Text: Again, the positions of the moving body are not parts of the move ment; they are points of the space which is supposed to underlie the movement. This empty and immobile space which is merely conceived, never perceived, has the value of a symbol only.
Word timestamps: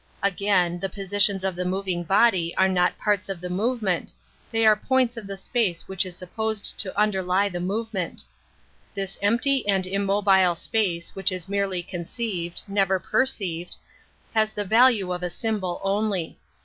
Again, 0.23 0.79
the 0.79 0.89
positions 0.89 1.43
of 1.43 1.55
the 1.55 1.63
moving 1.63 2.01
body 2.03 2.57
are 2.57 2.67
not 2.67 2.97
parts 2.97 3.29
of 3.29 3.39
the 3.39 3.51
move 3.51 3.83
ment; 3.83 4.11
they 4.51 4.65
are 4.65 4.75
points 4.75 5.15
of 5.15 5.27
the 5.27 5.37
space 5.37 5.87
which 5.87 6.07
is 6.07 6.15
supposed 6.17 6.79
to 6.79 6.99
underlie 6.99 7.49
the 7.49 7.59
movement. 7.59 8.25
This 8.95 9.15
empty 9.21 9.63
and 9.67 9.85
immobile 9.85 10.55
space 10.55 11.13
which 11.13 11.31
is 11.31 11.47
merely 11.47 11.83
conceived, 11.83 12.63
never 12.67 12.99
perceived, 12.99 13.77
has 14.33 14.51
the 14.51 14.65
value 14.65 15.13
of 15.13 15.21
a 15.21 15.29
symbol 15.29 15.79
only. 15.83 16.39